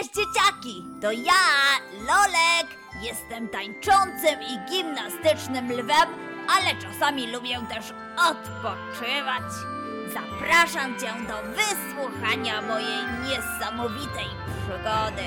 [0.00, 0.84] Cześć dzieciaki!
[1.00, 1.32] To ja,
[1.92, 2.66] Lolek!
[3.02, 6.08] Jestem tańczącym i gimnastycznym lwem,
[6.48, 7.92] ale czasami lubię też
[8.30, 9.42] odpoczywać.
[10.14, 14.26] Zapraszam cię do wysłuchania mojej niesamowitej
[14.58, 15.22] przygody.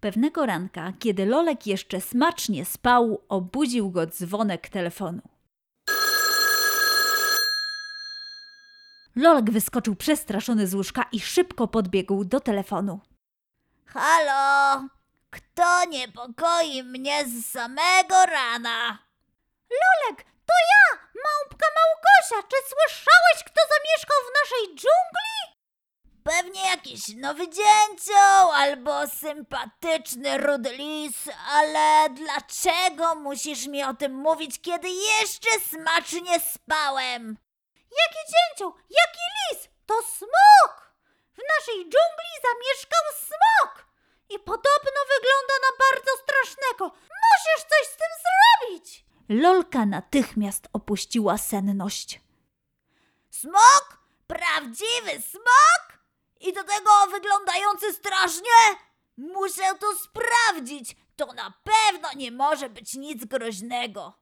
[0.00, 5.37] Pewnego ranka, kiedy Lolek jeszcze smacznie spał, obudził go dzwonek telefonu.
[9.18, 13.00] Lolek wyskoczył przestraszony z łóżka i szybko podbiegł do telefonu.
[13.86, 14.82] Halo?
[15.30, 18.98] Kto niepokoi mnie z samego rana?
[19.70, 22.48] Lolek, to ja, małpka Małgosia.
[22.48, 25.58] Czy słyszałeś, kto zamieszkał w naszej dżungli?
[26.22, 34.60] Pewnie jakiś nowy dzięcioł albo sympatyczny rudy lis, ale dlaczego musisz mi o tym mówić,
[34.60, 37.47] kiedy jeszcze smacznie spałem?
[37.90, 38.74] Jaki dzięcioł?
[38.90, 39.68] Jaki lis?
[39.86, 40.92] To smok!
[41.32, 43.88] W naszej dżungli zamieszkał smok!
[44.28, 46.84] I podobno wygląda na bardzo strasznego.
[46.94, 49.04] Musisz coś z tym zrobić!
[49.28, 52.20] Lolka natychmiast opuściła senność.
[53.30, 53.98] Smok?
[54.26, 55.98] Prawdziwy smok?
[56.40, 58.78] I do tego wyglądający strasznie?
[59.16, 60.96] Muszę to sprawdzić.
[61.16, 64.17] To na pewno nie może być nic groźnego.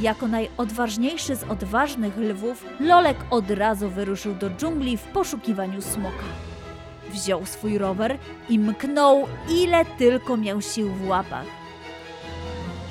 [0.00, 6.24] Jako najodważniejszy z odważnych lwów, Lolek od razu wyruszył do dżungli w poszukiwaniu smoka.
[7.10, 11.46] Wziął swój rower i mknął, ile tylko miał sił w łapach.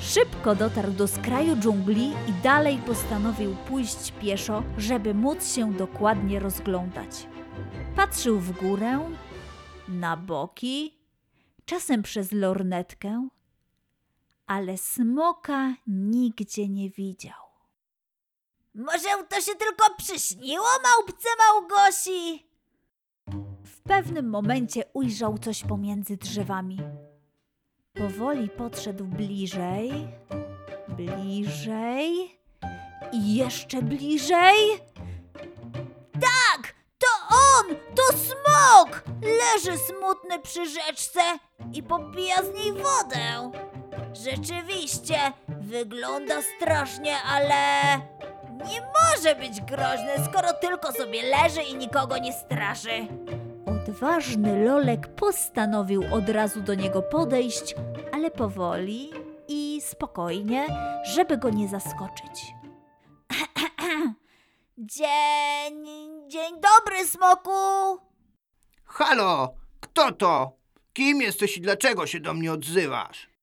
[0.00, 7.26] Szybko dotarł do skraju dżungli i dalej postanowił pójść pieszo, żeby móc się dokładnie rozglądać.
[7.96, 9.00] Patrzył w górę,
[9.88, 10.94] na boki,
[11.64, 13.28] czasem przez lornetkę,
[14.46, 17.44] ale smoka nigdzie nie widział.
[18.74, 22.46] Może to się tylko przyśniło małpce Małgosi?
[23.64, 26.78] W pewnym momencie ujrzał coś pomiędzy drzewami.
[27.94, 30.08] Powoli podszedł bliżej,
[30.88, 32.38] bliżej
[33.12, 34.56] i jeszcze bliżej.
[36.12, 39.04] Tak, to on, to smok!
[39.22, 41.20] Leży smutny przy rzeczce
[41.72, 43.50] i popija z niej wodę.
[44.14, 45.16] Rzeczywiście,
[45.48, 47.54] wygląda strasznie, ale
[48.50, 53.06] nie może być groźny, skoro tylko sobie leży i nikogo nie straszy.
[53.66, 57.74] Odważny Lolek postanowił od razu do niego podejść,
[58.12, 59.10] ale powoli
[59.48, 60.66] i spokojnie,
[61.04, 62.54] żeby go nie zaskoczyć.
[64.78, 65.84] Dzień,
[66.28, 67.50] dzień dobry, smoku!
[68.84, 70.52] Halo, kto to?
[70.92, 73.33] Kim jesteś i dlaczego się do mnie odzywasz?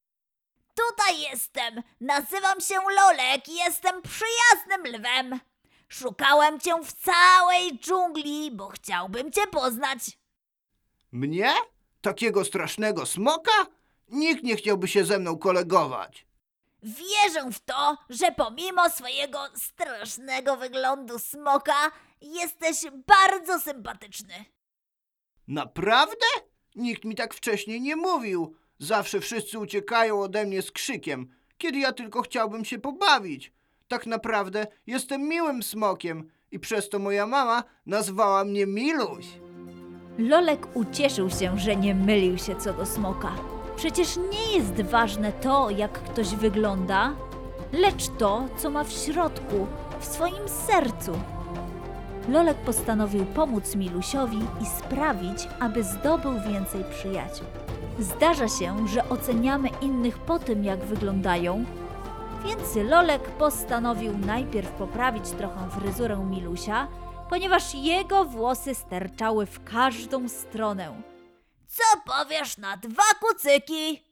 [0.74, 1.82] Tutaj jestem.
[2.00, 5.40] Nazywam się Lolek i jestem przyjaznym lwem.
[5.88, 9.98] Szukałem cię w całej dżungli, bo chciałbym cię poznać.
[11.12, 11.52] Mnie?
[12.00, 13.52] Takiego strasznego smoka?
[14.08, 16.26] Nikt nie chciałby się ze mną kolegować.
[16.82, 21.90] Wierzę w to, że pomimo swojego strasznego wyglądu smoka,
[22.20, 24.44] jesteś bardzo sympatyczny.
[25.48, 26.26] Naprawdę?
[26.74, 28.56] Nikt mi tak wcześniej nie mówił.
[28.78, 31.28] Zawsze wszyscy uciekają ode mnie z krzykiem,
[31.58, 33.52] kiedy ja tylko chciałbym się pobawić.
[33.88, 39.26] Tak naprawdę jestem miłym smokiem i przez to moja mama nazwała mnie Miluś.
[40.18, 43.32] Lolek ucieszył się, że nie mylił się co do smoka.
[43.76, 47.16] Przecież nie jest ważne to, jak ktoś wygląda,
[47.72, 49.66] lecz to, co ma w środku,
[50.00, 51.12] w swoim sercu.
[52.28, 57.46] Lolek postanowił pomóc Milusiowi i sprawić, aby zdobył więcej przyjaciół.
[57.98, 61.64] Zdarza się, że oceniamy innych po tym, jak wyglądają,
[62.44, 66.88] więc Lolek postanowił najpierw poprawić trochę fryzurę Milusia,
[67.30, 71.02] ponieważ jego włosy sterczały w każdą stronę.
[71.66, 74.04] Co powiesz na dwa kucyki?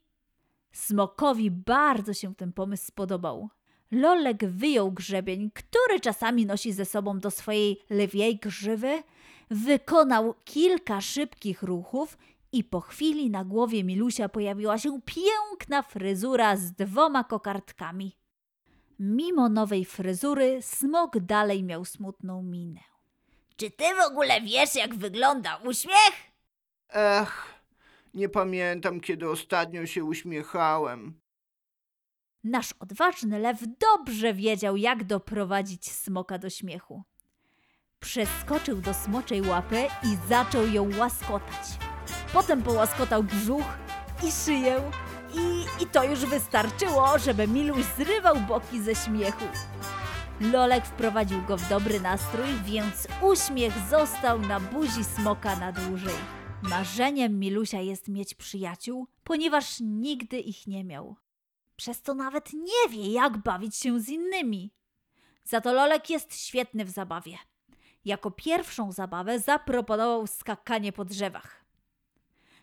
[0.72, 3.48] Smokowi bardzo się ten pomysł spodobał.
[3.90, 9.02] Lolek wyjął grzebień, który czasami nosi ze sobą do swojej lwiej grzywy,
[9.50, 12.18] wykonał kilka szybkich ruchów
[12.52, 18.16] i po chwili na głowie Milusia pojawiła się piękna fryzura z dwoma kokardkami.
[18.98, 22.80] Mimo nowej fryzury, smok dalej miał smutną minę.
[23.56, 26.12] Czy ty w ogóle wiesz, jak wygląda uśmiech?
[26.88, 27.54] Ech,
[28.14, 31.19] nie pamiętam, kiedy ostatnio się uśmiechałem.
[32.44, 37.02] Nasz odważny lew dobrze wiedział, jak doprowadzić smoka do śmiechu.
[38.00, 41.78] Przeskoczył do smoczej łapy i zaczął ją łaskotać.
[42.32, 43.78] Potem połaskotał brzuch
[44.28, 44.90] i szyję
[45.34, 49.44] i, i to już wystarczyło, żeby Miluś zrywał boki ze śmiechu.
[50.40, 56.14] Lolek wprowadził go w dobry nastrój, więc uśmiech został na buzi smoka na dłużej.
[56.62, 61.16] Marzeniem Milusia jest mieć przyjaciół, ponieważ nigdy ich nie miał.
[61.80, 64.70] Przez to nawet nie wie, jak bawić się z innymi.
[65.44, 67.38] Za to Lolek jest świetny w zabawie.
[68.04, 71.64] Jako pierwszą zabawę zaproponował skakanie po drzewach.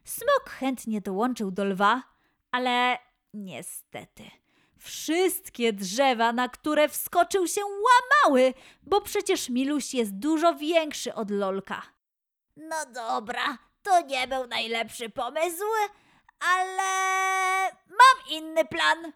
[0.04, 2.04] Smok chętnie dołączył do lwa,
[2.52, 2.98] ale
[3.34, 4.24] niestety
[4.78, 8.54] wszystkie drzewa, na które wskoczył się łamały,
[8.84, 11.82] bo przecież Miluś jest dużo większy od Lolka.
[12.58, 15.64] No dobra, to nie był najlepszy pomysł,
[16.40, 19.14] ale mam inny plan.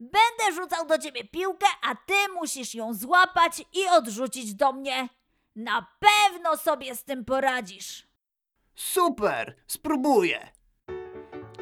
[0.00, 5.08] Będę rzucał do ciebie piłkę, a ty musisz ją złapać i odrzucić do mnie.
[5.56, 8.06] Na pewno sobie z tym poradzisz.
[8.74, 10.48] Super, spróbuję.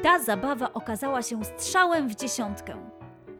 [0.03, 2.91] Ta zabawa okazała się strzałem w dziesiątkę.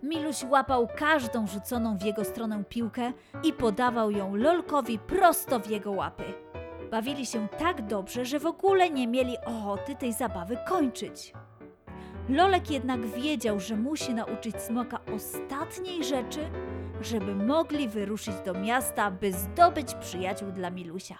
[0.03, 3.13] Miluś łapał każdą rzuconą w jego stronę piłkę
[3.43, 6.33] i podawał ją Lolkowi prosto w jego łapy.
[6.91, 11.33] Bawili się tak dobrze, że w ogóle nie mieli ochoty tej zabawy kończyć.
[12.29, 16.49] Lolek jednak wiedział, że musi nauczyć smoka ostatniej rzeczy,
[17.01, 21.17] żeby mogli wyruszyć do miasta, by zdobyć przyjaciół dla Milusia.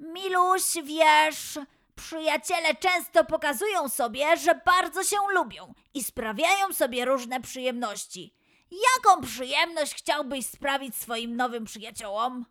[0.00, 1.58] Miluś, wiesz,
[1.94, 8.34] przyjaciele często pokazują sobie, że bardzo się lubią i sprawiają sobie różne przyjemności.
[8.70, 12.46] Jaką przyjemność chciałbyś sprawić swoim nowym przyjaciołom?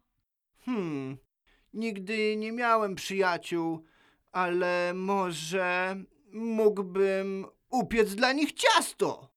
[0.65, 1.17] Hmm,
[1.73, 3.85] nigdy nie miałem przyjaciół,
[4.31, 5.95] ale może
[6.31, 9.29] mógłbym upiec dla nich ciasto.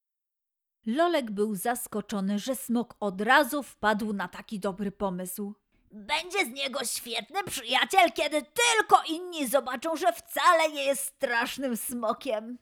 [0.86, 5.54] Lolek był zaskoczony, że smok od razu wpadł na taki dobry pomysł.
[5.90, 12.58] Będzie z niego świetny przyjaciel, kiedy tylko inni zobaczą, że wcale nie jest strasznym smokiem.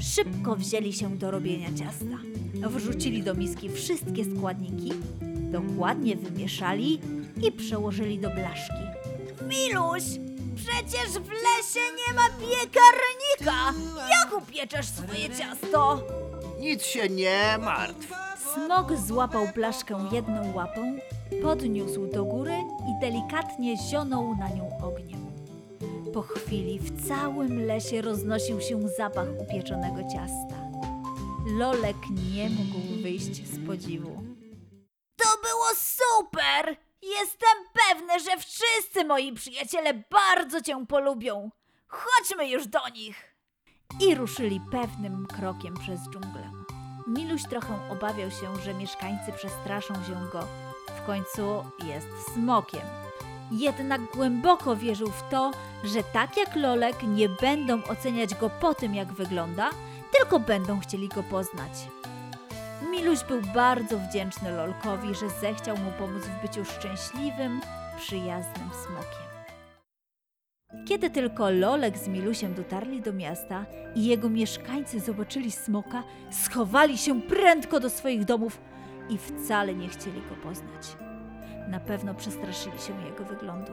[0.00, 2.18] Szybko wzięli się do robienia ciasta.
[2.68, 4.92] Wrzucili do miski wszystkie składniki,
[5.52, 7.00] dokładnie wymieszali
[7.42, 8.82] i przełożyli do blaszki.
[9.48, 10.02] Miluś,
[10.58, 13.74] przecież w lesie nie ma piekarnika.
[14.10, 16.02] Jak upieczesz swoje ciasto?
[16.60, 18.08] Nic się nie martw.
[18.54, 20.98] Smok złapał blaszkę jedną łapą,
[21.42, 22.54] podniósł do góry
[22.88, 25.26] i delikatnie zionął na nią ogniem.
[26.14, 30.68] Po chwili w całym lesie roznosił się zapach upieczonego ciasta.
[31.58, 31.96] Lolek
[32.34, 34.24] nie mógł wyjść z podziwu.
[35.16, 36.87] To było super!
[37.02, 37.58] Jestem
[37.88, 41.50] pewny, że wszyscy moi przyjaciele bardzo cię polubią.
[41.86, 43.34] Chodźmy już do nich.
[44.00, 46.50] i ruszyli pewnym krokiem przez dżunglę.
[47.06, 50.40] Miluś trochę obawiał się, że mieszkańcy przestraszą się go.
[51.02, 52.82] W końcu jest smokiem.
[53.50, 55.50] Jednak głęboko wierzył w to,
[55.84, 59.70] że tak jak Lolek nie będą oceniać go po tym, jak wygląda,
[60.18, 61.72] tylko będą chcieli go poznać.
[62.82, 67.60] Miluś był bardzo wdzięczny Lolkowi, że zechciał mu pomóc w byciu szczęśliwym,
[67.96, 69.28] przyjaznym smokiem.
[70.86, 77.22] Kiedy tylko Lolek z Milusiem dotarli do miasta i jego mieszkańcy zobaczyli smoka, schowali się
[77.22, 78.60] prędko do swoich domów
[79.10, 80.96] i wcale nie chcieli go poznać.
[81.68, 83.72] Na pewno przestraszyli się jego wyglądu.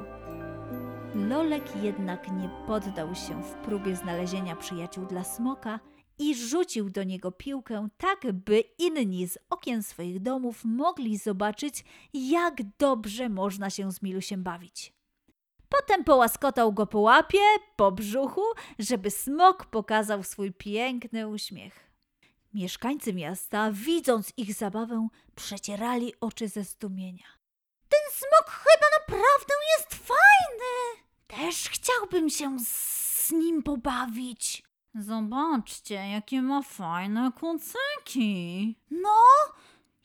[1.16, 5.80] Lolek jednak nie poddał się w próbie znalezienia przyjaciół dla smoka
[6.19, 11.83] i rzucił do niego piłkę, tak by inni z okien swoich domów mogli zobaczyć,
[12.13, 14.93] jak dobrze można się z Milusiem bawić.
[15.69, 17.39] Potem połaskotał go po łapie,
[17.75, 18.43] po brzuchu,
[18.79, 21.91] żeby smok pokazał swój piękny uśmiech.
[22.53, 27.25] Mieszkańcy miasta, widząc ich zabawę, przecierali oczy ze zdumienia.
[27.89, 31.05] Ten smok chyba naprawdę jest fajny.
[31.27, 34.64] Też chciałbym się z nim pobawić.
[35.00, 38.75] Zobaczcie, jakie ma fajne kucyki.
[38.92, 39.20] No,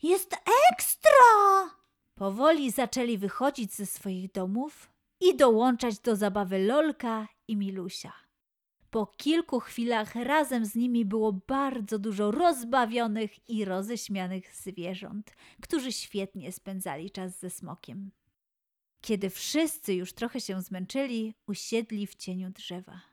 [0.03, 0.35] jest
[0.71, 1.75] ekstra.
[2.15, 8.13] Powoli zaczęli wychodzić ze swoich domów i dołączać do zabawy Lolka i Milusia.
[8.89, 16.51] Po kilku chwilach razem z nimi było bardzo dużo rozbawionych i roześmianych zwierząt, którzy świetnie
[16.51, 18.11] spędzali czas ze smokiem.
[19.01, 23.10] Kiedy wszyscy już trochę się zmęczyli, usiedli w cieniu drzewa.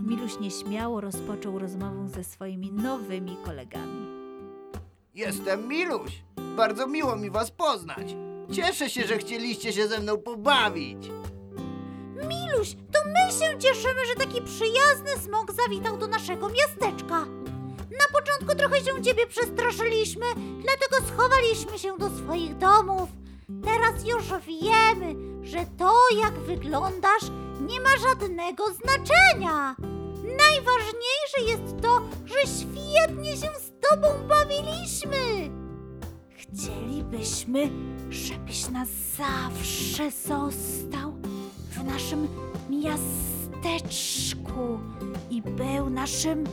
[0.00, 4.06] Miluś nieśmiało rozpoczął rozmowę ze swoimi nowymi kolegami.
[5.14, 6.22] Jestem Miluś.
[6.56, 8.16] Bardzo miło mi was poznać.
[8.52, 11.10] Cieszę się, że chcieliście się ze mną pobawić.
[12.14, 17.20] Miluś, to my się cieszymy, że taki przyjazny smok zawitał do naszego miasteczka.
[17.90, 23.08] Na początku trochę się ciebie przestraszyliśmy, dlatego schowaliśmy się do swoich domów.
[23.64, 27.22] Teraz już wiemy, że to, jak wyglądasz,
[27.66, 29.76] nie ma żadnego znaczenia.
[30.22, 35.50] Najważniejsze jest to, że świetnie się z tobą bawiliśmy.
[36.30, 37.70] Chcielibyśmy,
[38.10, 41.12] żebyś na zawsze został
[41.70, 42.28] w naszym
[42.70, 44.78] miasteczku
[45.30, 46.44] i był naszym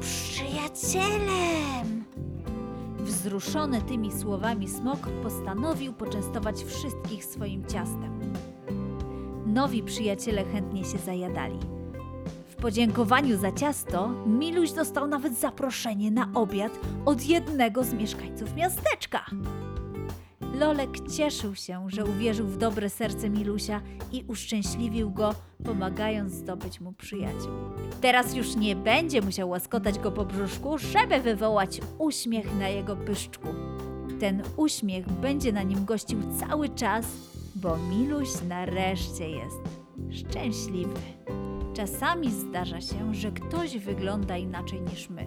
[0.00, 2.04] przyjacielem.
[2.98, 8.32] Wzruszony tymi słowami smok postanowił poczęstować wszystkich swoim ciastem.
[9.52, 11.58] Nowi przyjaciele chętnie się zajadali.
[12.48, 16.72] W podziękowaniu za ciasto Miluś dostał nawet zaproszenie na obiad
[17.04, 19.26] od jednego z mieszkańców miasteczka.
[20.54, 23.80] Lolek cieszył się, że uwierzył w dobre serce Milusia
[24.12, 27.52] i uszczęśliwił go, pomagając zdobyć mu przyjaciół.
[28.00, 33.48] Teraz już nie będzie musiał łaskotać go po brzuszku, żeby wywołać uśmiech na jego pyszczku.
[34.20, 39.60] Ten uśmiech będzie na nim gościł cały czas, bo Miluś nareszcie jest
[40.10, 41.00] szczęśliwy.
[41.74, 45.24] Czasami zdarza się, że ktoś wygląda inaczej niż my.